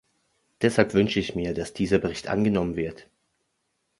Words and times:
Deshalb 0.63 0.95
wünsche 0.95 1.19
ich 1.19 1.35
mir, 1.35 1.53
dass 1.53 1.73
dieser 1.75 1.99
Bericht 1.99 2.27
angenommen 2.27 2.75
wird. 2.75 3.07